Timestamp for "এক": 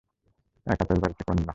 0.67-0.79